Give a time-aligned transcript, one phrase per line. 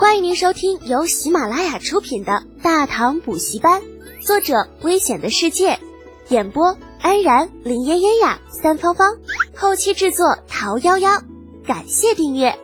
[0.00, 3.82] 欢迎您收听由喜马拉雅出品的《大唐补习班》，
[4.26, 5.78] 作者：危险的世界，
[6.30, 9.18] 演播：安然、林嫣嫣呀、三芳芳，
[9.54, 11.22] 后期制作：桃夭夭。
[11.66, 12.58] 感谢订阅。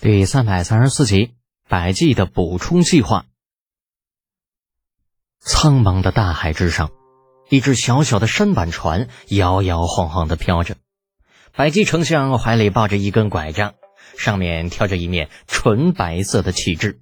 [0.00, 1.34] 第三百三十四集：
[1.68, 3.26] 百济的补充计划。
[5.38, 6.90] 苍茫的大海之上，
[7.50, 10.74] 一只小小的舢板船摇摇晃晃的飘着，
[11.54, 13.74] 百济丞相怀里抱着一根拐杖。
[14.16, 17.00] 上面挑着一面纯白色的旗帜，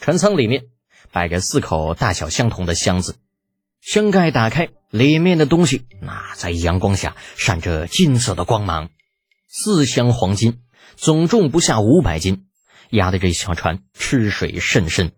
[0.00, 0.64] 船舱里面
[1.12, 3.16] 摆着四口大小相同的箱子，
[3.80, 8.90] 箱盖打开，里面的东西那在阳光下闪着金色的光芒。
[9.48, 10.60] 四箱黄金，
[10.96, 12.46] 总重不下五百斤，
[12.90, 15.12] 压得这小船吃水甚深。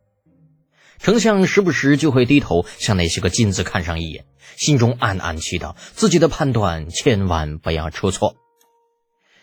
[0.98, 4.24] 丞相时不时就会低头向那些个金子看上一眼，
[4.56, 8.36] 心中暗暗祈祷自己的判断千万不要出错。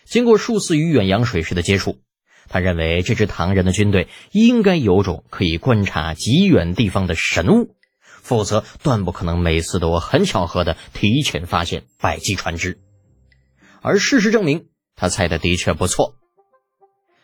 [0.09, 1.99] 经过数次与远洋水师的接触，
[2.47, 12.79] 他认为这支唐人的军队应该有种可以观察极远地方的神物，否则断不可能每次都很巧合的提前发现百济船只。
[13.81, 16.15] 而事实证明，他猜的的确不错。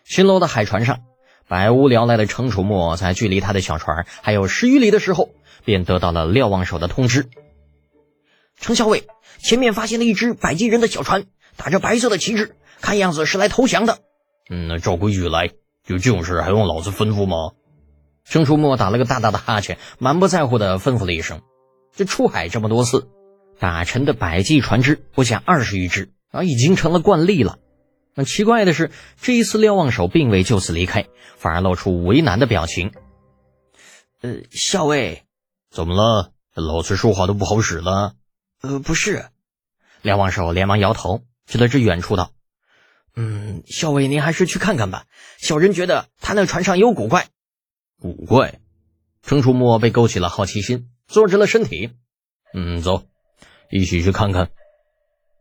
[0.03, 0.99] 新楼的海船上，
[1.47, 5.31] 百无聊赖的程楚墨在距离他的小船还有十余里的时候，
[5.63, 7.29] 便得到了瞭望手的通知：
[8.59, 9.07] 程校尉，
[9.39, 11.25] 前面发现了一只百济人的小船，
[11.57, 12.55] 打着白色的旗帜。
[12.81, 13.99] 看样子是来投降的。
[14.49, 15.51] 嗯，那照规矩来，
[15.87, 17.51] 有这种事还用老子吩咐吗？
[18.23, 21.41] 郑初墨打了个大大的哈欠，满不在乎的吩咐了一声。
[21.95, 23.07] 这出海这么多次，
[23.59, 27.59] 打沉的百济船只不下二十余只啊，已经成了惯例了。
[28.13, 31.05] 那奇怪的是，这一次瞭望手并未就此离开，
[31.37, 32.91] 反而露出为难的表情。
[34.21, 35.23] 呃，校尉，
[35.69, 36.31] 怎么了？
[36.53, 38.13] 老子说话都不好使了？
[38.61, 39.25] 呃，不是。
[40.01, 42.31] 瞭望手连忙摇头，指了指远处道。
[43.15, 45.05] 嗯，校尉，您还是去看看吧。
[45.37, 47.27] 小人觉得他那船上有古怪。
[47.99, 48.59] 古怪？
[49.21, 51.91] 程楚墨被勾起了好奇心，坐直了身体。
[52.53, 53.05] 嗯，走，
[53.71, 54.49] 一起去看看。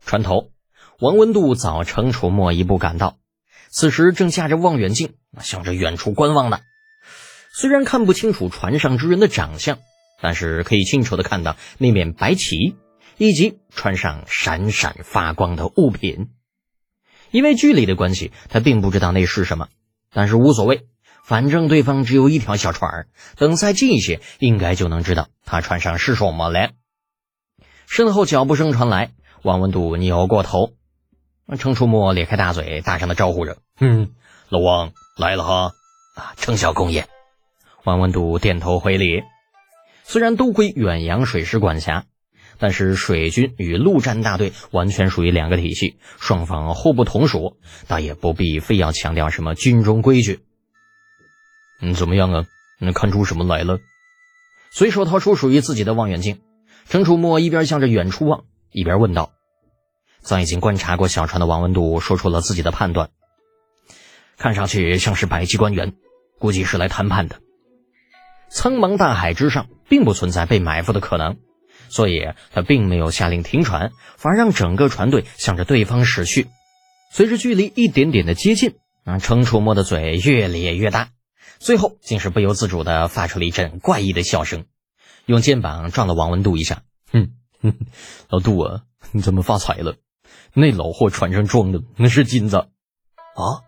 [0.05, 0.51] 船头，
[0.99, 3.17] 王文度早程楚墨一步赶到，
[3.69, 6.59] 此时正架着望远镜，向着远处观望呢。
[7.53, 9.79] 虽然看不清楚船上之人的长相，
[10.21, 12.75] 但是可以清楚的看到那面白旗，
[13.17, 16.31] 以及船上闪闪发光的物品。
[17.31, 19.67] 因为距离的关系，他并不知道那是什么，
[20.13, 20.87] 但是无所谓，
[21.23, 26.71] 反正对方只有一条小船等再近一些，应该就能知道他船上是什么了。
[27.87, 29.11] 身后脚步声传来，
[29.43, 30.73] 王文度扭过头，
[31.57, 34.11] 程初墨咧开大嘴，大声的招呼着：“嗯，
[34.49, 35.71] 老王来了哈！”
[36.15, 37.07] 啊，程小公爷。
[37.83, 39.21] 王文度点头回礼。
[40.03, 42.05] 虽然都归远洋水师管辖。
[42.57, 47.57] 但是水军与陆战大队完全属于两个体系，双方互不同属，
[47.87, 50.39] 倒也不必非要强调什么军中规矩。
[51.81, 52.45] 嗯，怎么样啊？
[52.79, 53.79] 能看出什么来了？
[54.71, 56.41] 随手掏出属于自己的望远镜，
[56.89, 59.31] 程楚墨一边向着远处望，一边问道
[60.19, 63.09] ：“早已经观察过小船的王文度说出了自己的判断，
[64.37, 65.93] 看上去像是百级官员，
[66.39, 67.39] 估计是来谈判的。
[68.49, 71.37] 苍茫大海之上，并不存在被埋伏的可能。”
[71.89, 76.47] 所以他并没有下令停船，反而让整个船队向着对方驶去。
[77.11, 81.09] 随着距离一点点的接近，啊，程楚墨的嘴越咧越大，
[81.59, 84.65] 最后竟是不由自主的发出了一阵怪异的笑声，
[85.25, 86.83] 用肩膀撞了王文度一下。
[87.11, 87.31] 哼，
[88.29, 88.81] 老杜啊，
[89.11, 89.95] 你怎么发财了？
[90.53, 93.63] 那老货船上装的那是金子啊！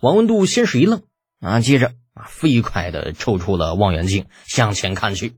[0.00, 1.02] 王文度先是一愣，
[1.40, 5.36] 啊，接着啊，飞快的抽出了望远镜，向前看去。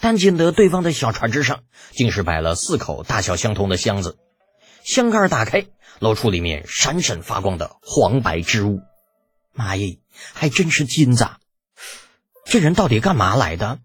[0.00, 1.60] 但见得对方的小船之上，
[1.92, 4.16] 竟是摆了四口大小相同的箱子，
[4.84, 5.66] 箱盖打开，
[6.00, 8.80] 露出里面闪闪发光的黄白之物。
[9.52, 9.98] 妈耶，
[10.32, 11.28] 还真是金子！
[12.44, 13.78] 这人到底干嘛来的？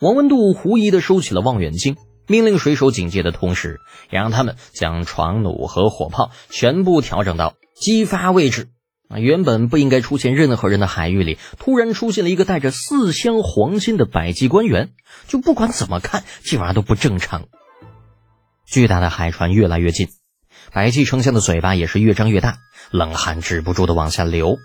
[0.00, 1.96] 王文度狐疑的收起了望远镜，
[2.26, 3.80] 命令水手警戒的同时，
[4.10, 8.70] 也让他们将床弩和火炮全部调整到激发位置。
[9.10, 14.92] 啊，原本不应该出现任何人的海域里，突然出现了一个带着四箱黄金的百济官员，
[15.26, 17.48] 就不管怎么看，这玩意儿都不正常。
[18.66, 20.10] 巨大的海船越来越近，
[20.72, 22.58] 百济丞相的嘴巴也是越张越大，
[22.92, 24.58] 冷汗止不住的往下流。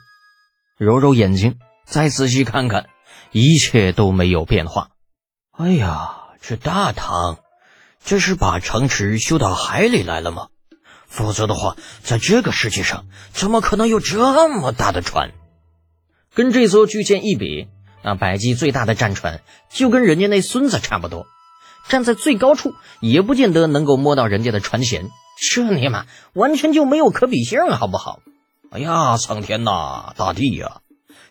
[0.77, 2.85] 揉揉眼睛，再仔细看看，
[3.31, 4.89] 一切都没有变化。
[5.57, 7.39] 哎呀，这大唐，
[8.03, 10.49] 这是把城池修到海里来了吗？
[11.15, 15.31] 否则的话，在这个世界上怎么可能有这么大的船？
[16.33, 17.69] 跟这艘巨舰一比，
[18.03, 19.39] 那百济最大的战船
[19.69, 21.25] 就跟人家那孙子差不多，
[21.87, 25.09] 站在最高处也不见得能够摸到人家的船舷。
[25.39, 28.19] 这尼玛完全就没有可比性，好不好？
[28.71, 30.81] 哎呀，苍天呐，大地呀！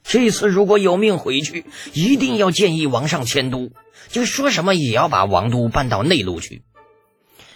[0.03, 3.71] 这次如果有命回去，一定要建议王上迁都，
[4.09, 6.63] 就说什么也要把王都搬到内陆去。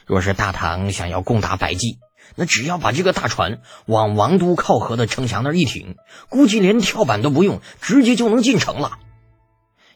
[0.05, 1.99] 若是大唐想要攻打百济，
[2.39, 5.97] 那只要把这个大船往王都靠河的城墙那儿一停，
[6.29, 9.01] 估计连跳板都不用，直接就能进城了。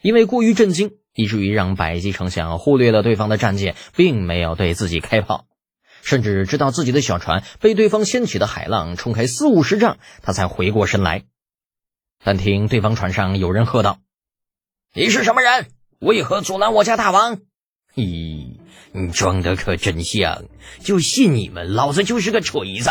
[0.00, 5.46] 因为过于震惊，以至于让百济丞相忽略了对方的战舰，并没有对自己开炮。
[6.02, 11.22] 甚至直到自己的小船被对方掀起的海浪冲开四五十丈，他才回过神来。
[12.24, 14.00] 但听对方船上有人喝道
[14.94, 15.68] ：“你是什么人？
[16.00, 17.38] 为何阻拦我家大王
[17.94, 18.56] ？”“咦，
[18.92, 20.44] 你装的可真像，
[20.80, 22.90] 就信你们，老子就是个锤子。”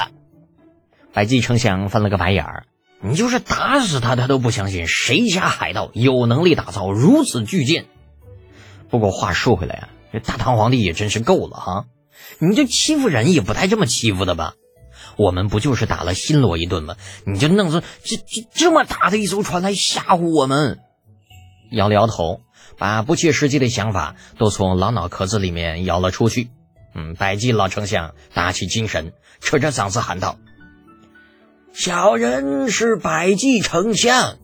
[1.13, 2.65] 百济丞相翻了个白眼儿
[3.03, 7.85] ：“你就是打死他，他都不相信谁家海盗有能力打造如此巨舰。”
[8.89, 11.85] 不过话说回来啊，这大唐皇帝也真是够了哈。
[12.39, 14.53] 你就欺负人也不带这么欺负的吧？
[15.17, 16.95] 我们不就是打了新罗一顿吗？
[17.25, 20.79] 你就弄出这这这么大的一艘船来吓唬我们？
[21.71, 22.41] 摇了摇头，
[22.81, 26.49] 把不切实际的想法都从老脑壳子里面摇了出去。
[26.95, 30.39] 嗯，百济老丞相打起精神，扯着嗓子喊道
[31.73, 34.39] ：“小人是百济丞相，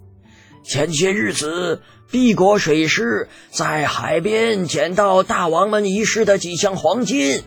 [0.63, 1.81] 前些日子
[2.11, 7.41] 避国水师，在海边捡到大王们遗失的几箱黄金。”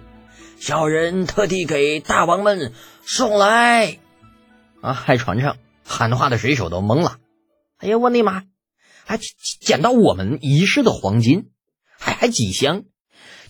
[0.59, 2.73] 小人特地给大王们
[3.07, 3.99] 送来，
[4.81, 4.93] 啊！
[4.93, 5.57] 海船上
[5.87, 7.19] 喊话的水手都懵了。
[7.79, 8.43] 哎呀，我的妈！
[9.05, 9.19] 还
[9.61, 11.51] 捡到我们遗失的黄金，
[11.99, 12.85] 还还几箱？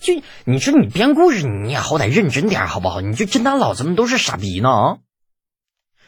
[0.01, 0.15] 就
[0.45, 3.01] 你说你编故事，你也好歹认真点好不好？
[3.01, 4.71] 你就真当老子们都是傻逼呢？
[4.71, 4.99] 啊！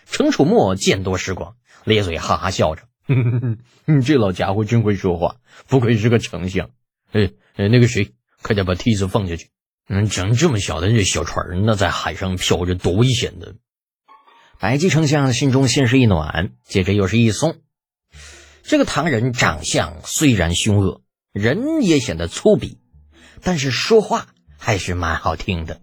[0.06, 2.84] 程楚墨见多识广，咧嘴哈哈笑着
[3.84, 5.36] ：“你这老家伙真会说话，
[5.68, 6.70] 不愧是个丞相。
[7.12, 9.50] 哎哎，那个谁，快点把梯子放下去。”
[9.88, 13.56] 嗯，整这么小的这小船，那在海上漂着多危险的！
[14.58, 17.56] 百济丞相心中先是一暖，接着又是一松。
[18.62, 22.78] 这个唐人长相虽然凶恶，人也显得粗鄙，
[23.42, 25.80] 但是说话还是蛮好听的。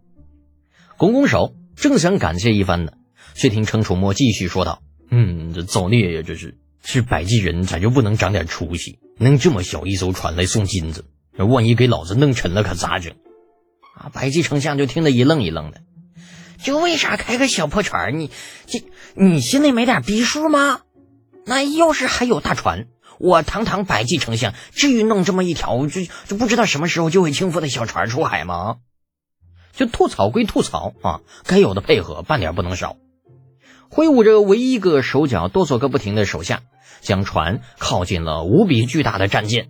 [0.98, 2.94] 拱拱手，正想感谢一番呢，
[3.36, 4.82] 却听程楚墨继续说道
[5.12, 6.24] ：“嗯，这造孽呀！
[6.26, 9.00] 这是是百济人，咋就不能长点出息？
[9.18, 11.06] 弄这么小一艘船来送金子，
[11.38, 13.14] 万一给老子弄沉了，可咋整？”
[13.96, 14.10] 啊！
[14.14, 15.82] 百济丞相就听得一愣一愣的，
[16.64, 18.18] 就为啥开个小破船？
[18.20, 18.32] 你
[18.66, 18.84] 这
[19.16, 20.82] 你心里没点逼数吗？
[21.50, 22.86] 那要是还有大船，
[23.18, 28.76] 我堂堂百济丞相，至于弄这么一条就就不知道什么时候就会倾覆的小船出海吗？
[29.74, 32.98] 就吐槽归吐槽啊，该有的配合半点不能少。
[33.90, 36.62] 挥舞着唯一一个手脚哆嗦个不停的手下，
[37.02, 39.70] 将船靠近了无比巨大的战舰。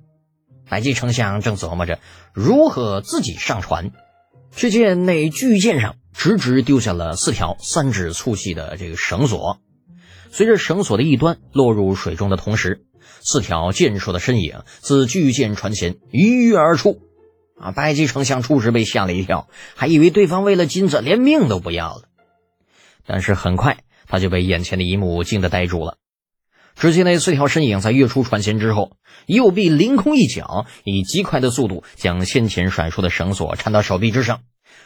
[0.67, 1.99] 百济丞相正琢磨着
[2.33, 3.93] 如何自己上船。
[4.53, 9.59] 只见那巨舰上直直丢下了四条三指粗细的这个绳索，
[10.31, 12.85] 随着绳索的一端落入水中的同时，
[13.21, 17.01] 四条健硕的身影自巨舰船前一跃而出。
[17.61, 17.71] 啊！
[17.71, 22.03] 白济丞相初时被吓了一跳，还以为对方为了金子连命都不要了。
[23.05, 25.97] 但是很快他就被眼前的一幕惊得呆住了。
[26.77, 28.93] 只见那四条身影在跃出船舷之后，
[29.25, 34.43] 右臂凌空一脚，以极快的速度将先前甩出的绳索缠到手臂之上，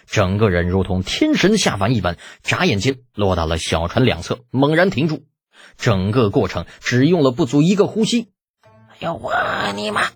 [0.08, 5.26] 整个人如同天神下凡一般，眨眼间落到了小船两侧，猛然停住。
[5.78, 8.30] 整个过程只用了不足一个呼吸。
[8.90, 9.34] 哎呀，我
[9.76, 10.10] 你妈，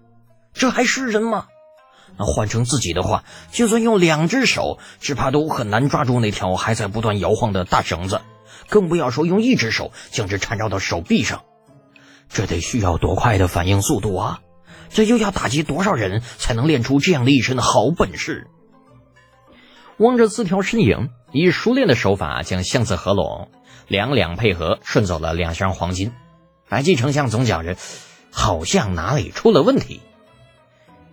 [0.53, 1.47] 这还是人吗？
[2.17, 8.21] 那换成自己的话，就算用两只手，只怕都很难抓住那条还在不断摇晃的大绳子，
[8.69, 11.43] 更不要说用一只手将之缠绕到手臂上。
[12.29, 14.39] 这得需要多快的反应速度啊！
[14.89, 18.47] 这又要打击多少人才能练出这样的一身好本事？
[19.97, 23.49] 望着四条身影，以熟练的手法将箱子合拢，
[23.87, 26.11] 两两配合，顺走了两箱黄金。
[26.69, 27.77] 白金丞相总觉着
[28.31, 30.01] 好像哪里出了问题。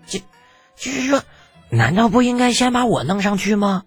[0.06, 0.18] 这，
[0.76, 1.22] 就是说，
[1.70, 3.84] 难道不应该先把我弄上去吗？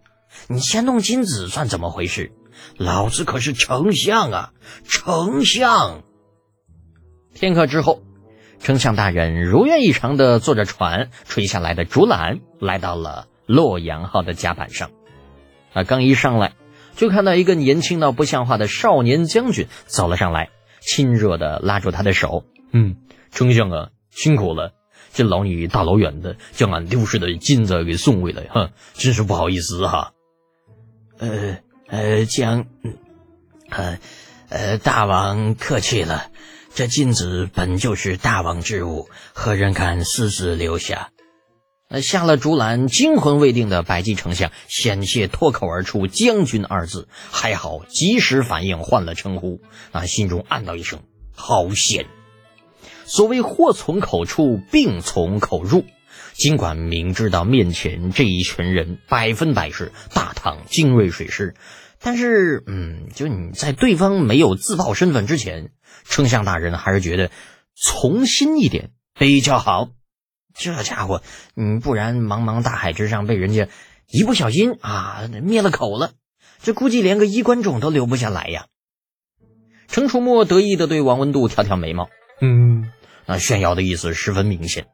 [0.48, 2.32] 你先弄金子算怎么回事？
[2.77, 4.53] 老子可是丞相啊，
[4.88, 6.03] 丞相！
[7.34, 8.01] 片刻之后，
[8.60, 14.91] 丞相大人如愿以偿的坐着船垂下来的竹篮，来到了洛阳号的甲板上。
[15.74, 16.53] 他刚一上来，
[16.98, 20.50] 就看到一个年轻到不像话的少年将军走了上来，
[20.82, 22.98] 亲热的拉住他的手：“嗯，
[23.32, 24.74] 丞相啊，辛苦了，
[25.13, 30.12] 这老你大老远的将俺丢失的金子给送回来，哈，真是不好意思哈。”
[31.20, 32.66] 呃呃，将，
[33.70, 34.00] 呃
[34.50, 36.32] 呃，大王客气了。
[36.74, 41.10] 这金子本就是大王之物，何人敢私自留下？
[41.89, 49.62] 那，下了竹篮惊魂未定的百济丞相险些脱口而出“将军”二字，还好及时反应换了称呼，
[49.94, 51.00] 啊，心中暗道一声：
[51.34, 52.06] 好险！
[53.06, 55.86] 所谓祸从口出，病从口入。
[56.34, 61.56] 尽管明知道面前这一群人百分百是大唐精锐水师，
[62.00, 65.72] 但是，嗯，就你在对方没有自曝身份之前，
[66.03, 67.32] 丞相大人还是觉得
[67.75, 69.89] 从心一点比较好。
[70.59, 71.21] 这家伙，
[71.55, 73.67] 嗯，不然茫茫大海之上被人家
[74.09, 76.11] 一不小心啊灭了口了，
[76.61, 78.65] 这估计连个衣冠冢都留不下来呀。
[79.87, 82.09] 程楚墨得意的对王文度挑挑眉毛，
[82.41, 82.91] 嗯，
[83.25, 84.87] 那炫耀的意思十分明显。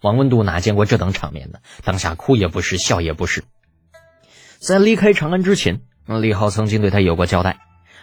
[0.00, 1.58] 王文度哪见过这等场面呢？
[1.84, 3.44] 当下哭也不是，笑也不是。
[4.58, 7.58] 在离开长安之前，李浩曾经对他有过交代，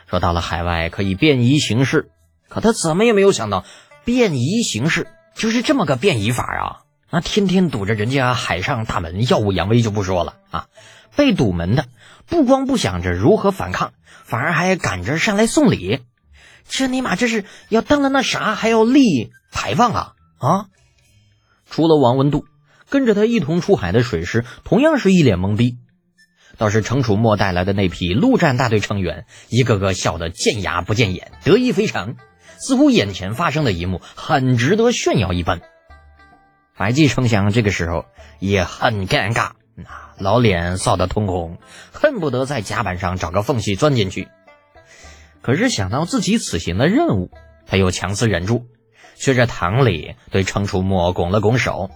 [0.07, 2.09] 说到了海外可以便宜行事，
[2.49, 3.65] 可他怎么也没有想到，
[4.05, 5.07] 便宜行事。
[5.37, 6.81] 就是这么个变异法啊！
[7.11, 10.67] 那天天堵着人家海上大门耀武扬威就不说了啊，
[11.15, 11.85] 被堵门的
[12.25, 13.93] 不光不想着如何反抗，
[14.25, 16.01] 反而还赶着上来送礼，
[16.67, 20.65] 这尼玛这是要当了那啥还要立牌坊啊啊！
[21.69, 22.45] 除了王文度，
[22.89, 25.77] 跟着他一同出海的水师同样是一脸懵逼，
[26.57, 32.15] 倒是程楚墨带来的那批陆战大队成员，一个个笑得见牙不见眼，得意非常。
[32.59, 35.61] 似乎眼前发生的一幕很值得炫耀一般。
[36.75, 38.05] 百济丞相这个时候
[38.39, 39.51] 也很尴尬，
[40.19, 41.57] 老脸臊得通红，
[41.91, 44.27] 恨不得在甲板上找个缝隙钻进去。
[45.41, 47.31] 可是想到自己此行的任务，
[47.65, 48.65] 他又强自忍住，
[49.15, 51.89] 学着唐礼对程楚墨拱了拱手：“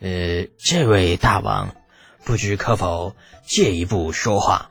[0.00, 1.74] 呃，这位大王，
[2.24, 4.70] 不知可否借一步说话？”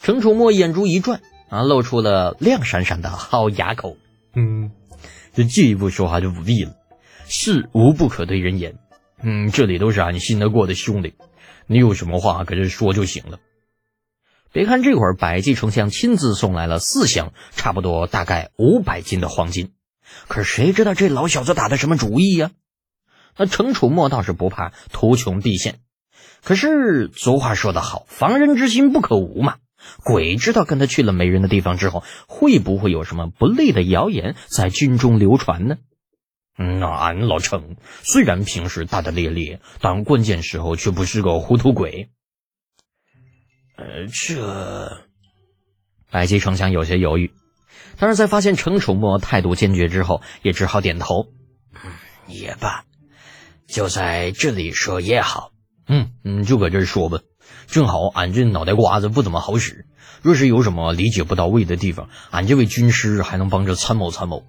[0.00, 1.20] 程楚墨眼珠一转。
[1.48, 3.96] 啊，露出了亮闪闪的好牙口。
[4.34, 4.70] 嗯，
[5.32, 6.74] 这进一步说话就不必了，
[7.26, 8.78] 事无不可对人言。
[9.22, 11.14] 嗯，这里都是俺信得过的兄弟，
[11.66, 13.38] 你有什么话搁这说就行了。
[14.52, 19.72] 别看这会儿百济丞相亲自送来了四箱，差不多大概五百斤的黄金，
[20.28, 22.50] 可是谁知道这老小子打的什么主意呀？
[23.36, 25.80] 那程楚墨倒是不怕图穷匕现，
[26.42, 29.56] 可是俗话说得好，防人之心不可无嘛。
[30.04, 35.76] 鬼知道跟他去了没人的地方之后，会不会有什么不利的谣言在军中流传呢？
[36.58, 42.08] 那俺老程虽然平时大大咧咧，但关键时候却不是个糊涂鬼。
[43.76, 45.02] 呃，这
[46.10, 47.30] 白姬丞相有些犹豫，
[47.98, 51.28] 但是在发现程楚墨态度坚决之后，也只好点头。
[51.74, 51.92] 嗯，
[52.26, 52.86] 也罢，
[53.68, 55.52] 就在这里说也好。
[55.86, 57.20] 嗯嗯，就搁这说吧。
[57.66, 59.86] 正好俺这脑袋瓜子不怎么好使，
[60.22, 64.44] 若是有什么理解不到位的地方，俺这位军师还能帮着参谋参谋。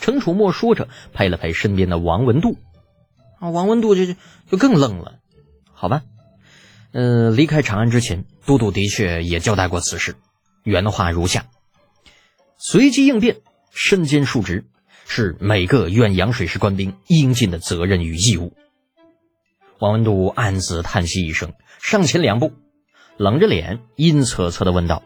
[0.00, 2.56] 程楚墨说着，拍了拍身边的王文度，
[3.38, 4.06] 啊，王文度就
[4.50, 5.18] 就更愣了。
[5.72, 6.02] 好吧，
[6.92, 10.16] 嗯，离开长安之前，都督的确也交代过此事，
[10.62, 11.46] 原话如下：
[12.56, 13.38] 随机应变、
[13.72, 14.64] 身兼数职，
[15.06, 18.56] 是每个远洋水师官兵应尽的责任与义务。
[19.82, 21.54] 王文度暗自叹息一声。
[21.80, 22.52] 上前两步，
[23.16, 25.02] 冷着脸，阴恻恻的问道：“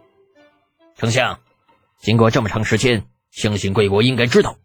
[0.98, 1.40] 丞相，
[1.98, 4.58] 经过这么长时间，相信贵国应该知道，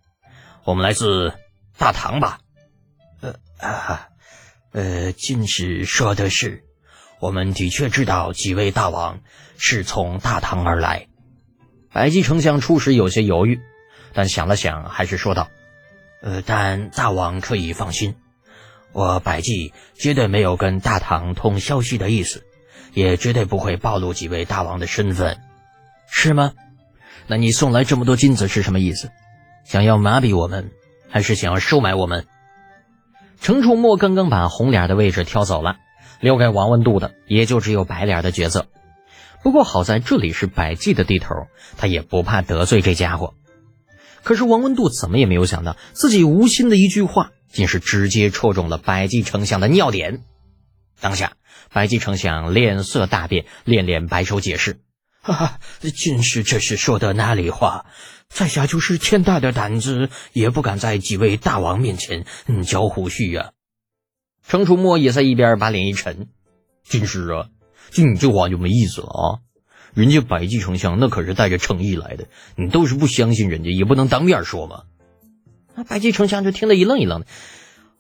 [0.66, 1.32] 我们来自
[1.78, 2.40] 大唐吧
[3.24, 4.10] ？”“呃啊，
[4.74, 6.66] 呃，进士说的是，
[7.22, 9.22] 我们的确知道几位大王
[9.58, 11.08] 是从大唐而来。”
[11.94, 13.62] 白姬丞相初时有些犹豫，
[14.12, 15.50] 但想了想，还是说道
[16.22, 18.18] ：“呃，但大王可以放心。”
[18.94, 22.44] 我百济绝对没有跟大唐通消息的意思，
[22.94, 25.38] 也绝对不会暴露几位大王的身份，
[26.10, 26.52] 是吗？
[27.28, 29.10] 那你送来这么多金子是什么意思？
[29.64, 30.72] 想要麻痹我们，
[31.10, 32.26] 还是想要收买我们？
[33.40, 35.78] 程楚墨刚刚把红脸的位置挑走了，
[36.20, 38.68] 留给王文度的也就只有白脸的角色。
[39.42, 43.34] 不过好在这里是百济的地头，他也不怕得罪这家伙。
[44.24, 47.32] 可是王文度怎么也没有想到，自己无心的一句话。
[47.52, 50.24] 竟是直接戳中了百济丞相的尿点。
[51.00, 51.34] 当下，
[51.74, 54.82] 百济丞相脸色大变，连连摆手解释
[55.22, 55.60] ：“哈哈，
[55.96, 57.86] 进士这是说的哪里话？
[58.30, 63.52] 在下就是天大的胆子，也不敢在几位大王面前嗯交胡须呀。”
[64.48, 66.28] 程楚墨也在一边把脸一沉
[66.84, 67.50] ：“进士啊，
[67.92, 69.24] 就你这话就没意思了啊！
[69.94, 74.84] 人家百济丞相那可是带着诚意来的，你都是不相信人家，也不能当面说嘛。”
[75.76, 77.28] 那白济丞相就听得一愣一愣的，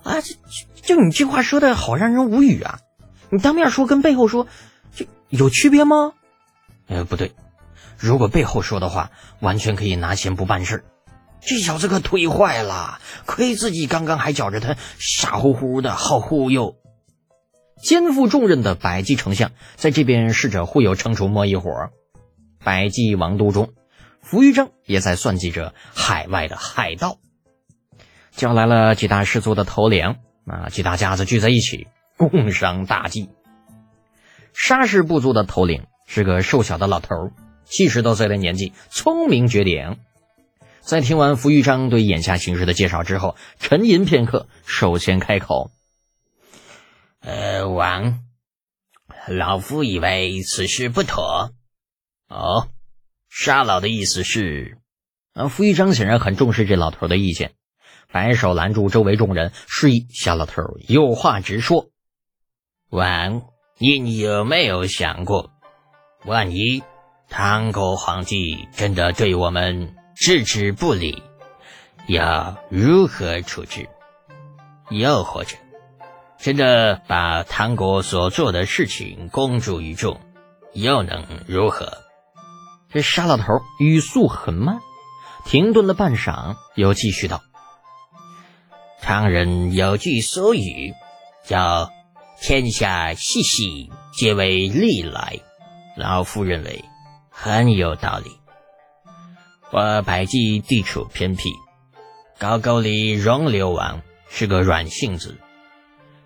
[0.04, 0.36] 啊，这
[0.82, 2.80] 就你这话说的好让人无语啊！
[3.30, 4.48] 你当面说跟背后说，
[4.94, 6.14] 就有区别吗？
[6.88, 7.32] 呃，不对，
[7.98, 10.84] 如果背后说的话，完全可以拿钱不办事
[11.40, 16.76] 这小子可忒坏了，亏自己刚刚还觉着他傻乎乎的，好忽悠。
[17.82, 21.90] 肩负重任的百济丞相在这边试着忽悠程楚墨一伙。
[22.64, 23.74] 百济王都中，
[24.22, 27.18] 扶余章也在算计着海外的海盗，
[28.32, 33.30] 叫来了几大氏族的头领，啊，几大家子聚在一起，共商大计。
[34.54, 37.32] 沙氏部族的头领是个瘦小的老头，
[37.66, 39.98] 七十多岁的年纪，聪明绝顶。
[40.80, 45.70] 在听完扶余章对眼下形势的介绍之后，沉吟片刻，首先开口
[47.22, 48.24] ：“呃，王，
[49.28, 51.52] 老夫以为此事不妥。
[52.28, 52.70] 哦，
[53.30, 54.80] 沙老的意思是……
[55.34, 57.54] 啊，扶余章显然很重视这老头的意见，
[58.12, 61.90] 摆手拦住周围众人，示意小老头有话直说。
[62.90, 63.44] 王，
[63.78, 65.52] 你有没有想过，
[66.26, 66.84] 万一
[67.30, 69.96] 唐国皇帝真的对我们……
[70.14, 71.24] 置之不理，
[72.06, 73.90] 要如何处置？
[74.92, 75.58] 又或者，
[76.38, 80.22] 真的把唐国所做的事情公诸于众，
[80.74, 81.98] 又能如何？
[82.90, 83.46] 这沙老头
[83.80, 84.80] 语速很慢，
[85.44, 87.42] 停顿了半晌，又继续道
[89.02, 90.94] ：“常人有句俗语，
[91.44, 91.92] 叫
[92.40, 95.40] ‘天下熙熙，皆为利来’，
[95.98, 96.86] 老夫认为
[97.30, 98.32] 很有道理。”
[99.72, 101.52] 我百济地处偏僻，
[102.38, 105.38] 高句丽容流王是个软性子，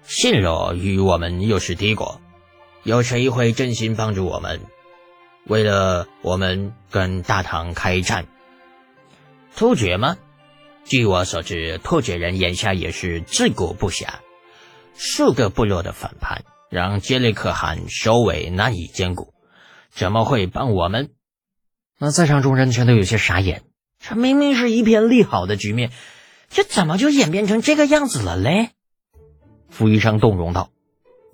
[0.03, 2.19] 陷落与我们又是敌国，
[2.83, 4.61] 有谁会真心帮助我们？
[5.47, 8.25] 为了我们跟大唐开战？
[9.55, 10.17] 突厥吗？
[10.85, 14.07] 据我所知，突厥人眼下也是自顾不暇，
[14.93, 19.33] 数个部落的反叛，让杰里可汗首尾难以兼顾，
[19.89, 21.09] 怎么会帮我们？
[21.97, 23.63] 那在场众人全都有些傻眼，
[23.99, 25.91] 这明明是一片利好的局面，
[26.49, 28.69] 这怎么就演变成这个样子了嘞？
[29.69, 30.69] 傅余章动容道：“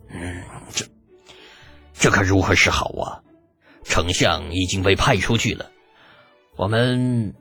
[0.10, 0.86] 嗯，这
[1.93, 3.20] 这可如何是好啊？
[3.84, 5.72] 丞相已经被派出去了，
[6.55, 7.34] 我们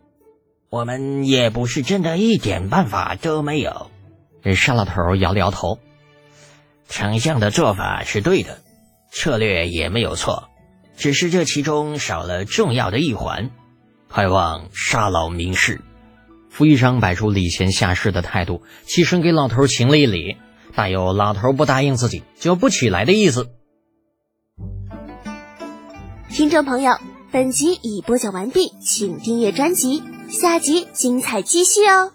[0.71, 3.91] 我们也不是真的一点办法都没有。”
[4.43, 5.79] 这沙老头摇了摇头
[6.89, 8.63] ：“丞相的做法是对的，
[9.11, 10.49] 策略也没有错。”
[10.97, 13.51] 只是这其中少了重要的一环，
[14.07, 15.81] 还望沙老明示。
[16.51, 20.37] 傅玉章摆出礼贤下士的态度，起身给老头行了一礼，
[20.75, 23.49] 大有老头不答应自己就不起来的意思。
[26.29, 26.93] 听众朋友，
[27.33, 32.13] 本集已播讲完毕，请订阅专辑，下集精彩继续哦。